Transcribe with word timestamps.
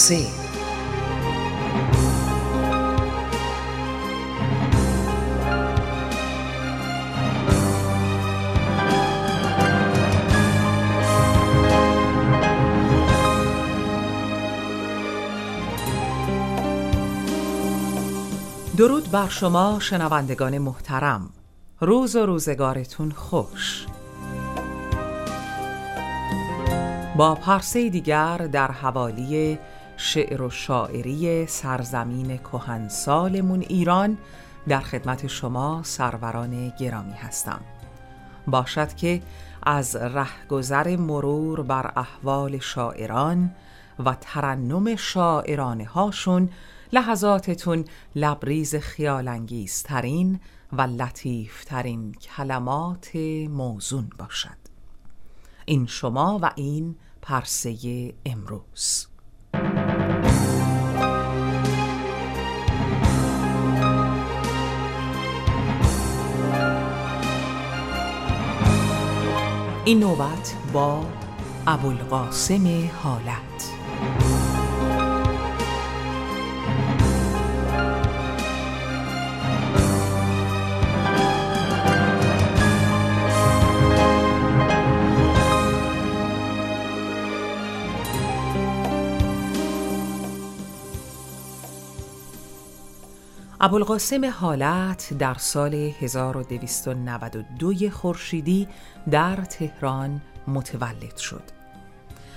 سه 0.00 0.26
درود 18.76 19.10
بر 19.10 19.28
شما 19.28 19.78
شنوندگان 19.80 20.58
محترم. 20.58 21.30
روز 21.80 22.16
و 22.16 22.26
روزگارتون 22.26 23.10
خوش. 23.10 23.86
با 27.16 27.34
پرسه 27.34 27.88
دیگر 27.88 28.36
در 28.36 28.70
حوالی 28.70 29.58
شعر 30.02 30.42
و 30.42 30.50
شاعری 30.50 31.46
سرزمین 31.46 32.36
کهنسالمون 32.36 33.60
ایران 33.60 34.18
در 34.68 34.80
خدمت 34.80 35.26
شما 35.26 35.82
سروران 35.82 36.68
گرامی 36.68 37.12
هستم. 37.12 37.60
باشد 38.46 38.94
که 38.94 39.22
از 39.62 39.96
رهگذر 39.96 40.96
مرور 40.96 41.62
بر 41.62 41.92
احوال 41.96 42.58
شاعران 42.58 43.54
و 44.04 44.16
ترنم 44.20 44.96
شاعرانه 44.96 45.84
هاشون 45.84 46.50
لحظاتتون 46.92 47.84
لبریز 48.14 48.76
خیالانگیزترین 48.76 50.40
و 50.72 50.82
لطیفترین 50.82 52.12
کلمات 52.12 53.16
موزون 53.50 54.10
باشد. 54.18 54.60
این 55.64 55.86
شما 55.86 56.38
و 56.42 56.50
این 56.56 56.96
پرسه 57.22 58.14
امروز. 58.26 59.09
این 69.90 70.00
نوبت 70.00 70.54
با 70.72 71.06
ابوالقاسم 71.66 72.90
حالت. 73.02 73.79
ابوالقاسم 93.62 94.24
حالت 94.24 95.14
در 95.18 95.34
سال 95.34 95.74
1292 95.74 97.90
خورشیدی 97.90 98.68
در 99.10 99.36
تهران 99.36 100.20
متولد 100.48 101.16
شد. 101.16 101.42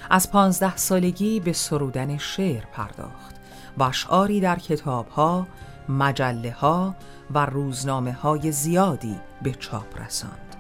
از 0.10 0.32
پانزده 0.32 0.78
سالگی 0.78 1.40
به 1.40 1.54
سرودن 1.54 2.18
شعر 2.18 2.64
پرداخت 2.74 3.36
و 3.78 3.84
اشعاری 3.84 4.40
در 4.40 4.60
کتابها، 4.60 5.48
مجله 5.90 6.52
ها 6.52 6.96
و 7.34 7.46
روزنامه 7.46 8.14
های 8.14 8.52
زیادی 8.52 9.16
به 9.42 9.52
چاپ 9.52 10.02
رساند. 10.02 10.56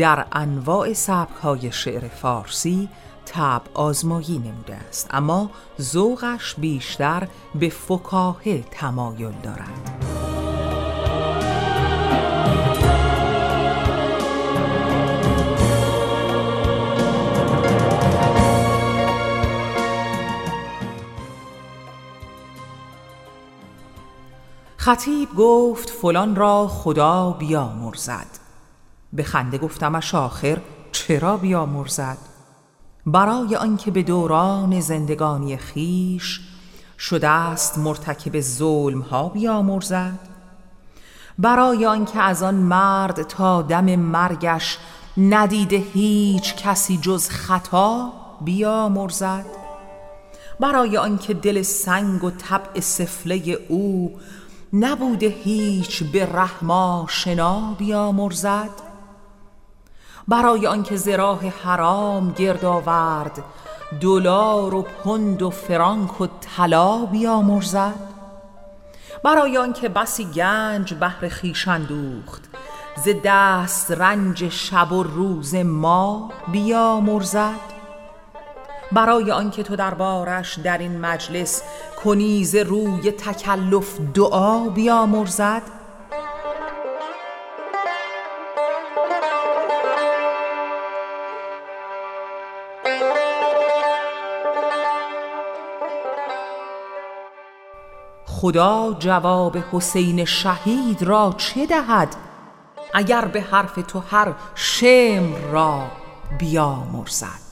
در 0.00 0.26
انواع 0.32 0.94
های 1.42 1.72
شعر 1.72 2.08
فارسی 2.08 2.88
تب 3.26 3.62
آزمایی 3.74 4.38
نموده 4.38 4.74
است 4.74 5.08
اما 5.10 5.50
ذوقش 5.80 6.54
بیشتر 6.54 7.28
به 7.54 7.68
فکاهه 7.68 8.64
تمایل 8.70 9.32
دارد. 9.42 10.04
خطیب 24.76 25.28
گفت 25.36 25.90
فلان 25.90 26.36
را 26.36 26.68
خدا 26.68 27.36
بیامرزد. 27.38 28.39
به 29.12 29.22
خنده 29.22 29.58
گفتمش 29.58 30.14
آخر 30.14 30.58
چرا 30.92 31.36
بیامرزد؟ 31.36 32.18
برای 33.06 33.56
آنکه 33.56 33.90
به 33.90 34.02
دوران 34.02 34.80
زندگانی 34.80 35.56
خیش 35.56 36.40
شده 36.98 37.28
است 37.28 37.78
مرتکب 37.78 38.40
ظلم 38.40 39.00
ها 39.00 39.28
بیامرزد. 39.28 40.18
برای 41.38 41.86
آنکه 41.86 42.20
از 42.20 42.42
آن 42.42 42.54
مرد 42.54 43.22
تا 43.22 43.62
دم 43.62 43.96
مرگش 43.96 44.78
ندیده 45.16 45.76
هیچ 45.76 46.56
کسی 46.56 46.96
جز 46.96 47.28
خطا 47.28 48.12
بیامرزد. 48.40 49.46
برای 50.60 50.96
آنکه 50.96 51.34
دل 51.34 51.62
سنگ 51.62 52.24
و 52.24 52.30
طبع 52.30 52.80
سفله 52.80 53.58
او 53.68 54.18
نبوده 54.72 55.26
هیچ 55.26 56.02
به 56.02 56.26
رحما 56.26 57.06
شنا 57.08 57.74
بیامرزد. 57.78 58.89
برای 60.28 60.66
آنکه 60.66 60.96
زراح 60.96 61.46
حرام 61.46 62.32
گرد 62.32 62.64
آورد. 62.64 63.44
دلار 64.00 64.74
و 64.74 64.82
پند 64.82 65.42
و 65.42 65.50
فرانک 65.50 66.20
و 66.20 66.26
طلا 66.26 67.06
بیامرزد. 67.06 67.94
برای 69.24 69.58
آنکه 69.58 69.88
بسی 69.88 70.24
گنج 70.24 70.94
بهر 70.94 71.28
خویش 71.28 71.68
اندوخت. 71.68 72.44
ز 73.04 73.08
دست 73.24 73.90
رنج 73.90 74.48
شب 74.48 74.92
و 74.92 75.02
روز 75.02 75.54
ما 75.54 76.30
بیامرزد. 76.52 77.70
برای 78.92 79.30
آنکه 79.32 79.62
تو 79.62 79.76
دربارش 79.76 80.58
در 80.58 80.78
این 80.78 81.00
مجلس 81.00 81.62
کنیز 82.04 82.54
روی 82.54 83.10
تکلف 83.10 83.98
دعا 84.14 84.68
بیامرزد. 84.68 85.79
خدا 98.40 98.96
جواب 98.98 99.56
حسین 99.72 100.24
شهید 100.24 101.02
را 101.02 101.34
چه 101.36 101.66
دهد؟ 101.66 102.16
اگر 102.94 103.24
به 103.24 103.40
حرف 103.40 103.74
تو 103.88 104.02
هر 104.10 104.34
شمر 104.54 105.38
را 105.38 105.82
بیامرزد. 106.38 107.49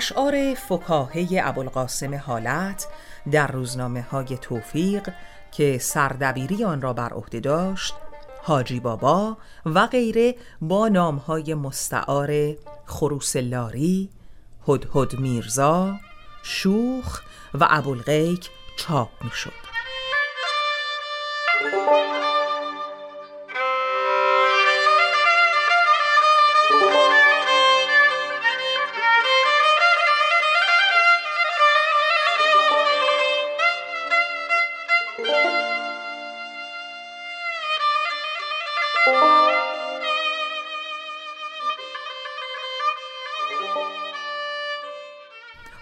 اشعار 0.00 0.54
فکاهه 0.54 1.28
ابوالقاسم 1.42 2.14
حالت 2.14 2.86
در 3.30 3.46
روزنامه 3.46 4.02
های 4.02 4.38
توفیق 4.40 5.08
که 5.52 5.78
سردبیری 5.78 6.64
آن 6.64 6.82
را 6.82 6.92
بر 6.92 7.12
عهده 7.12 7.40
داشت 7.40 7.94
حاجی 8.42 8.80
بابا 8.80 9.36
و 9.66 9.86
غیره 9.86 10.34
با 10.60 10.88
نامهای 10.88 11.54
مستعار 11.54 12.56
خروس 12.86 13.36
لاری، 13.36 14.10
هدهد 14.68 15.18
میرزا، 15.18 15.94
شوخ 16.42 17.20
و 17.54 17.66
ابوالغیک 17.70 18.50
چاپ 18.76 19.08
می 19.24 19.30
شد. 19.30 19.69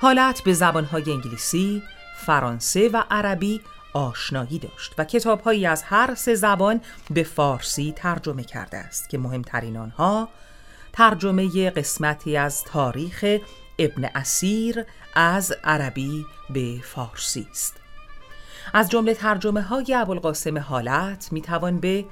حالت 0.00 0.40
به 0.40 0.52
زبانهای 0.52 1.12
انگلیسی، 1.12 1.82
فرانسه 2.16 2.88
و 2.88 3.02
عربی 3.10 3.60
آشنایی 3.92 4.58
داشت 4.58 4.94
و 4.98 5.04
کتابهایی 5.04 5.66
از 5.66 5.82
هر 5.82 6.14
سه 6.14 6.34
زبان 6.34 6.80
به 7.10 7.22
فارسی 7.22 7.92
ترجمه 7.96 8.44
کرده 8.44 8.76
است 8.76 9.08
که 9.08 9.18
مهمترین 9.18 9.76
آنها 9.76 10.28
ترجمه 10.92 11.70
قسمتی 11.70 12.36
از 12.36 12.64
تاریخ 12.64 13.38
ابن 13.78 14.04
اسیر 14.04 14.84
از 15.14 15.54
عربی 15.64 16.26
به 16.50 16.80
فارسی 16.82 17.46
است. 17.50 17.74
از 18.74 18.90
جمله 18.90 19.14
ترجمه 19.14 19.62
های 19.62 19.94
ابوالقاسم 19.94 20.58
حالت 20.58 21.32
می 21.32 21.40
توان 21.40 21.80
به 21.80 22.04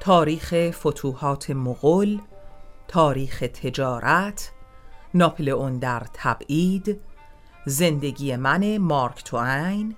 تاریخ 0.00 0.70
فتوحات 0.70 1.50
مغول، 1.50 2.20
تاریخ 2.88 3.38
تجارت، 3.38 4.52
ناپلئون 5.14 5.78
در 5.78 6.02
تبعید، 6.14 7.00
زندگی 7.68 8.36
من 8.36 8.78
مارک 8.78 9.24
توین، 9.24 9.96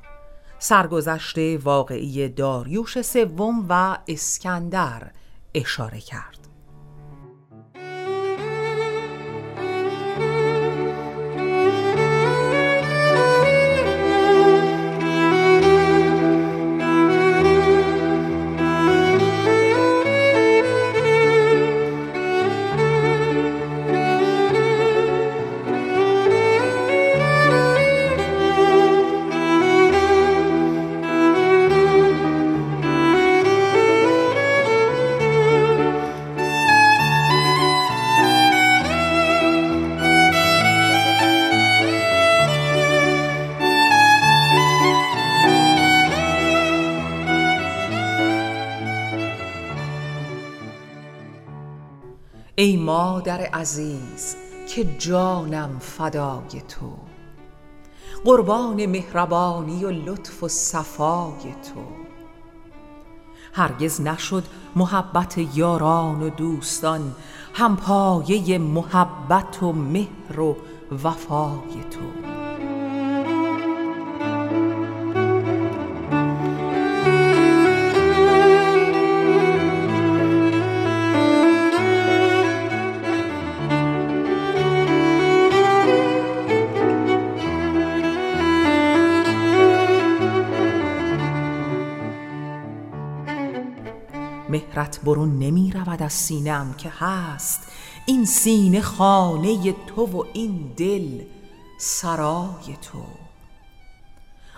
سرگذشت 0.59 1.39
واقعی 1.39 2.29
داریوش 2.29 3.03
سوم 3.03 3.67
و 3.69 3.99
اسکندر 4.09 5.11
اشاره 5.55 6.01
کرد. 6.01 6.38
مادر 52.99 53.41
عزیز 53.41 54.37
که 54.69 54.85
جانم 54.99 55.79
فدای 55.81 56.61
تو. 56.69 56.93
قربان 58.25 58.87
مهربانی 58.87 59.85
و 59.85 59.91
لطف 59.91 60.43
و 60.43 60.49
صفای 60.49 61.43
تو. 61.43 61.81
هرگز 63.53 64.01
نشد 64.01 64.45
محبت 64.77 65.39
یاران 65.57 66.23
و 66.23 66.31
دوستان 66.31 67.15
هم 67.55 67.77
پایه 67.77 68.59
محبت 68.59 69.63
و 69.63 69.73
مهر 69.73 70.41
و 70.41 70.57
وفای 71.05 71.85
تو. 71.91 72.18
مهرت 94.79 95.01
برون 95.05 95.39
نمی 95.39 95.71
رود 95.71 96.03
از 96.03 96.13
سینم 96.13 96.75
که 96.79 96.93
هست. 96.99 97.73
این 98.07 98.25
سینه 98.25 98.81
خانه 98.81 99.73
تو 99.73 100.07
و 100.07 100.25
این 100.33 100.73
دل 100.77 101.25
سرای 101.79 102.77
تو. 102.83 103.03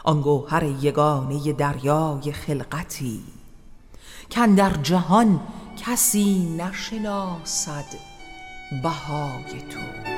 آن 0.05 0.21
گوهر 0.21 0.63
یگانه 0.63 1.53
دریای 1.53 2.33
خلقتی 2.33 3.23
کن 4.31 4.55
در 4.55 4.73
جهان 4.73 5.41
کسی 5.87 6.57
نشناسد 6.59 7.87
بهای 8.83 9.63
تو. 9.71 10.10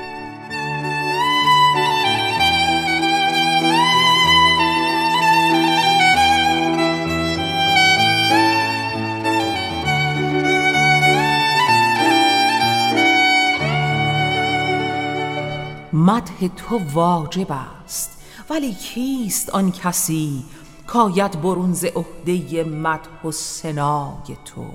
مدح 16.03 16.47
تو 16.47 16.79
واجب 16.93 17.47
است. 17.51 18.23
ولی 18.49 18.73
کیست 18.73 19.49
آن 19.49 19.71
کسی 19.71 20.43
کاید 20.87 21.41
برون 21.41 21.73
ز 21.73 21.85
عهده 21.85 22.63
مدح 22.63 23.21
و 23.25 23.31
سنای 23.31 24.37
تو؟ 24.45 24.65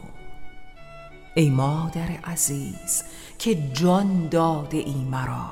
ای 1.35 1.51
مادر 1.51 2.09
عزیز 2.25 3.03
که 3.39 3.73
جان 3.73 4.29
داده 4.29 4.77
ای 4.77 5.05
مرا 5.11 5.51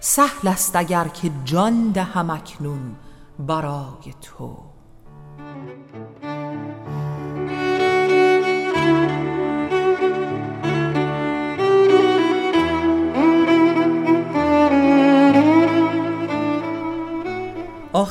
سهل 0.00 0.48
است 0.48 0.76
اگر 0.76 1.08
که 1.08 1.30
جان 1.44 1.90
دهم 1.90 2.30
اکنون 2.30 2.96
برای 3.38 4.14
تو. 4.22 4.56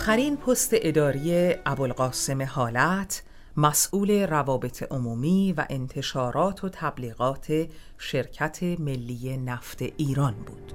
آخرین 0.06 0.38
پست 0.38 0.70
اداری 0.74 1.56
ابوالقاسم 1.66 2.42
حالت 2.42 3.24
مسئول 3.58 4.28
روابط 4.28 4.84
عمومی 4.92 5.54
و 5.58 5.66
انتشارات 5.70 6.64
و 6.64 6.70
تبلیغات 6.70 7.68
شرکت 7.98 8.64
ملی 8.64 9.38
نفت 9.38 9.82
ایران 9.82 10.34
بود. 10.34 10.74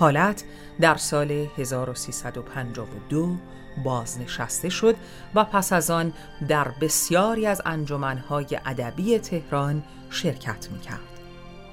حالت 0.00 0.44
در 0.80 0.96
سال 0.96 1.46
1352 1.56 3.36
بازنشسته 3.84 4.68
شد 4.68 4.96
و 5.34 5.44
پس 5.44 5.72
از 5.72 5.90
آن 5.90 6.12
در 6.48 6.68
بسیاری 6.80 7.46
از 7.46 7.62
انجمنهای 7.64 8.60
ادبی 8.66 9.18
تهران 9.18 9.82
شرکت 10.10 10.68
می‌کرد. 10.72 11.00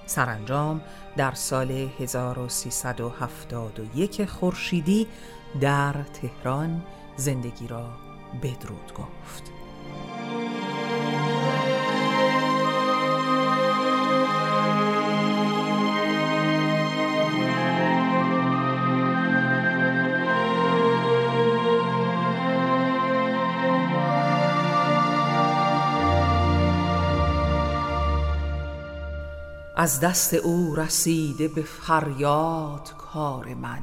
سرانجام 0.06 0.82
در 1.18 1.32
سال 1.32 1.72
1371 2.00 4.26
خورشیدی 4.26 5.08
در 5.62 5.94
تهران 5.94 6.84
زندگی 7.16 7.68
را 7.68 7.90
بدرود 8.44 8.94
گفت. 8.94 9.57
از 29.80 30.00
دست 30.00 30.34
او 30.34 30.76
رسیده 30.76 31.48
به 31.48 31.62
فریاد 31.62 32.94
کار 32.98 33.54
من. 33.54 33.82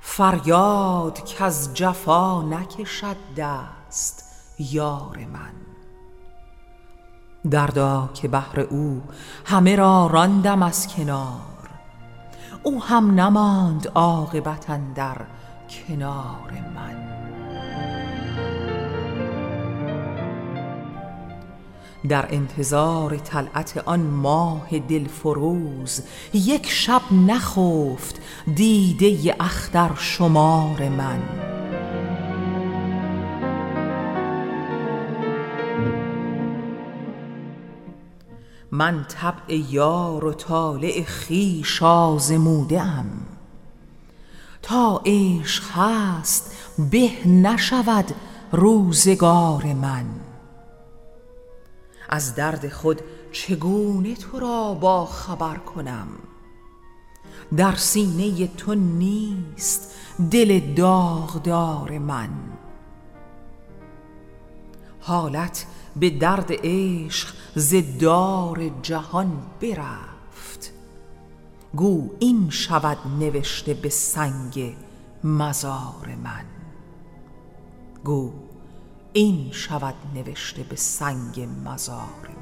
فریاد 0.00 1.24
که 1.24 1.44
از 1.44 1.74
جفا 1.74 2.42
نکشد 2.42 3.16
دست 3.36 4.24
یار 4.58 5.18
من. 5.32 5.52
دردا 7.50 8.10
که 8.14 8.28
بهر 8.28 8.60
او 8.60 9.02
همه 9.44 9.76
را 9.76 10.06
راندم 10.06 10.62
از 10.62 10.88
کنار 10.88 11.70
او 12.62 12.82
هم 12.84 13.20
نماند 13.20 13.88
عاقبتا 13.88 14.78
در 14.94 15.16
کنار 15.68 16.52
من. 16.74 17.09
در 22.08 22.34
انتظار 22.34 23.16
طلعت 23.16 23.82
آن 23.86 24.00
ماه 24.00 24.78
دلفروز 24.78 26.02
یک 26.34 26.66
شب 26.66 27.02
نخفت 27.12 28.20
دیده 28.54 29.36
اختر 29.40 29.90
شمار 29.94 30.88
من. 30.88 31.22
من 38.72 39.04
طبع 39.08 39.54
یار 39.54 40.24
و 40.24 40.32
طالع 40.32 41.04
خویش 41.04 41.82
آزموده 41.82 42.82
ام 42.82 43.10
تا 44.62 45.02
عشق 45.06 45.64
هست 45.74 46.56
به 46.90 47.10
نشود 47.26 48.14
روزگار 48.52 49.64
من. 49.64 50.29
از 52.10 52.34
درد 52.34 52.68
خود 52.68 53.00
چگونه 53.32 54.14
تو 54.14 54.38
را 54.38 54.74
با 54.74 55.06
خبر 55.06 55.56
کنم؟ 55.56 56.08
در 57.56 57.74
سینه 57.74 58.46
تو 58.46 58.74
نیست 58.74 59.94
دل 60.30 60.74
داغدار 60.74 61.98
من. 61.98 62.28
حالت 65.00 65.66
به 65.96 66.10
درد 66.10 66.50
عشق 66.62 67.34
ز 67.54 67.74
دار 68.00 68.70
جهان 68.82 69.32
برفت. 69.60 70.72
گو 71.74 72.10
این 72.18 72.50
شود 72.50 72.98
نوشته 73.20 73.74
به 73.74 73.88
سنگ 73.88 74.76
مزار 75.24 76.08
من. 76.24 76.44
گو 78.04 78.32
این 79.12 79.52
شود 79.52 79.94
نوشته 80.14 80.62
به 80.62 80.76
سنگ 80.76 81.48
مزار. 81.64 82.39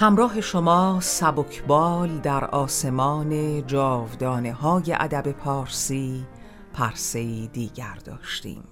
همراه 0.00 0.40
شما 0.40 1.00
سبکبال 1.00 2.18
در 2.18 2.44
آسمان 2.44 3.66
جاودانه 3.66 4.52
های 4.52 4.96
ادب 5.00 5.32
پارسی 5.32 6.26
پرسه 6.72 7.46
دیگر 7.46 7.94
داشتیم. 8.04 8.64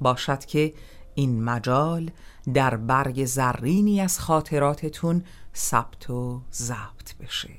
باشد 0.00 0.44
که 0.44 0.74
این 1.14 1.44
مجال 1.44 2.10
در 2.54 2.76
برگ 2.76 3.24
زرینی 3.24 4.00
از 4.00 4.20
خاطراتتون 4.20 5.24
ثبت 5.54 6.10
و 6.10 6.42
ضبط 6.52 7.16
بشه. 7.20 7.54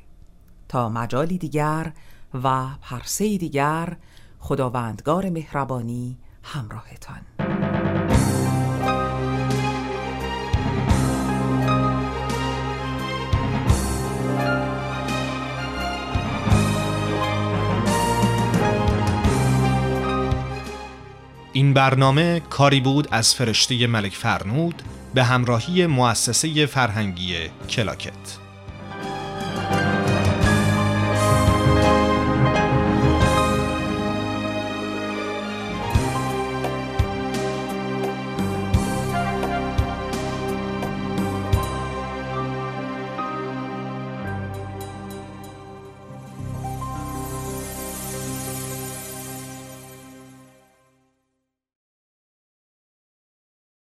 تا 0.67 0.89
مجالی 0.89 1.37
دیگر 1.37 1.93
و 2.43 2.67
پرسه 2.81 3.37
دیگر 3.37 3.97
خداوندگار 4.39 5.29
مهربانی 5.29 6.17
همراهتان. 6.43 7.37
این 21.57 21.73
برنامه 21.73 22.39
کاری 22.39 22.79
بود 22.79 23.07
از 23.11 23.35
فرشته 23.35 23.87
ملک 23.87 24.13
فرنود 24.13 24.81
به 25.13 25.23
همراهی 25.23 25.85
مؤسسه 25.87 26.65
فرهنگی 26.65 27.35
کلاکت. 27.69 28.47